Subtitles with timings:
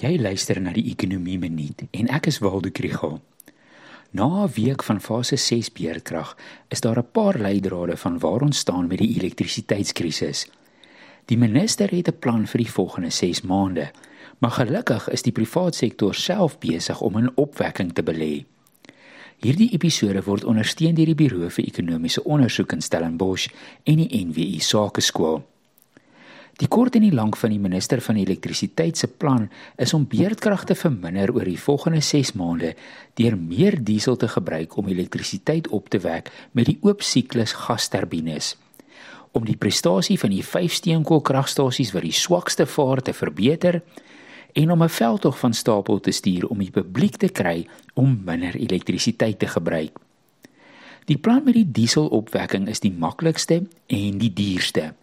[0.00, 3.18] Jy luister na die Ekonomie Minuut en ek is Waldo Krugel.
[4.16, 6.36] Na 'n week van fase 6 beerdkrag
[6.70, 10.48] is daar 'n paar leidrade van waar ons staan met die elektrisiteitskrisis.
[11.26, 13.90] Die minister het 'n plan vir die volgende 6 maande,
[14.38, 18.44] maar gelukkig is die private sektor self besig om in opwekking te belê.
[19.36, 23.48] Hierdie episode word ondersteun deur die Buro vir Ekonomiese Onderzoek in Stellenbosch
[23.84, 25.44] en die NWI Sakeskool.
[26.60, 29.46] Die kort en die lank van die minister van elektrisiteit se plan
[29.80, 32.74] is om beerdkrag te verminder oor die volgende 6 maande
[33.16, 38.58] deur meer diesel te gebruik om elektrisiteit op te wek met die oop siklus gasturbines.
[39.32, 43.80] Om die prestasie van die 5 steenkoolkragstasies wat die swakste vaar te verbeter
[44.52, 48.54] en om 'n veldtog van stapel te stuur om die publiek te kry om minder
[48.56, 49.96] elektrisiteit te gebruik.
[51.04, 54.99] Die plan met die dieselopwekking is die maklikste en die duurste.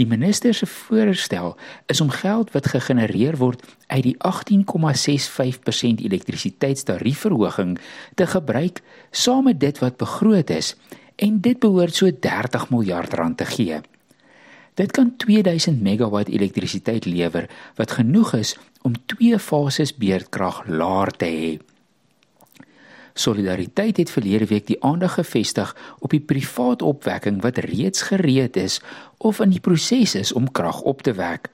[0.00, 1.56] Die minister se voorstel
[1.92, 7.74] is om geld wat gegenereer word uit die 18,65% elektrisiteitstariefverhoging
[8.16, 8.80] te gebruik
[9.10, 10.72] saam met dit wat begroot is
[11.20, 13.80] en dit behoort so 30 miljard rand te gee.
[14.80, 21.28] Dit kan 2000 megawatt elektrisiteit lewer wat genoeg is om twee fases beerdkrag laer te
[21.28, 21.60] hê.
[23.14, 28.80] Solidariteit het verlede week die aandag gefestig op die privaat opwekking wat reeds gereed is
[29.18, 31.50] of in die proses is om krag op te wek.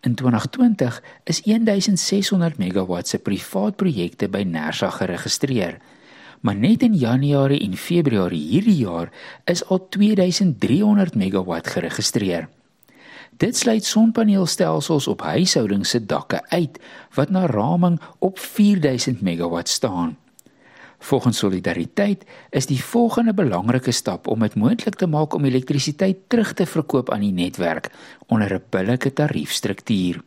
[0.00, 5.78] In 2020 is 1600 megawatt se privaat projekte by Nersa geregistreer.
[6.40, 9.10] Maar net in Januarie en Februarie hierdie jaar
[9.44, 12.48] is al 2300 megawatt geregistreer.
[13.38, 16.78] Dit sluit sonpaneelstelsels op huishoudings se dakke uit
[17.14, 20.16] wat na raming op 4000 megawatt staan.
[20.98, 26.52] Volgens Solidariteit is die volgende belangrike stap om dit moontlik te maak om elektrisiteit terug
[26.52, 27.90] te verkoop aan die netwerk
[28.26, 30.22] onder 'n billike tariefstruktuur.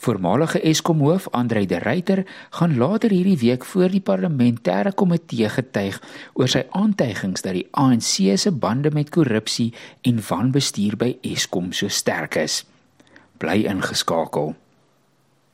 [0.00, 5.98] Voormalige Eskom hoof Andre de Ruyter gaan later hierdie week voor die parlementêre komitee getuig
[6.32, 11.88] oor sy aantuigings dat die ANC se bande met korrupsie en wanbestuur by Eskom so
[11.88, 12.64] sterk is.
[13.36, 14.54] Bly ingeskakel.